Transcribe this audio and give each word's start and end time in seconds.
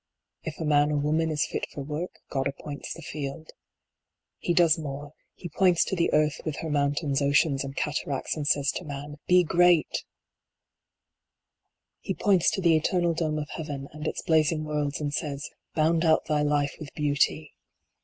If 0.41 0.57
a 0.57 0.65
man 0.65 0.91
or 0.91 0.97
woman 0.97 1.29
is 1.29 1.45
fit 1.45 1.67
for 1.69 1.83
work, 1.83 2.09
God 2.31 2.47
appoints 2.47 2.91
the 2.91 3.03
field. 3.03 3.51
He 4.39 4.51
does 4.51 4.79
more; 4.79 5.13
He 5.35 5.47
points 5.47 5.85
to 5.85 5.95
the 5.95 6.11
earth 6.11 6.41
with 6.43 6.55
her 6.61 6.71
moun 6.71 6.95
tains, 6.95 7.21
oceans, 7.21 7.63
and 7.63 7.75
cataracts, 7.75 8.35
and 8.35 8.47
says 8.47 8.71
to 8.77 8.83
man, 8.83 9.19
"Be 9.27 9.43
great 9.43 9.85
r 9.85 9.93
GENIUS. 9.93 10.05
65 11.99 11.99
He 11.99 12.13
points 12.15 12.49
to 12.49 12.61
the 12.61 12.75
eternal 12.75 13.13
dome 13.13 13.37
of 13.37 13.49
heaven 13.49 13.89
and 13.93 14.07
its 14.07 14.23
blazing 14.23 14.63
worlds, 14.65 14.99
and 14.99 15.13
says:" 15.13 15.47
Bound 15.75 16.03
out 16.03 16.25
thy 16.25 16.41
life 16.41 16.77
with 16.79 16.91
beauty." 16.95 17.53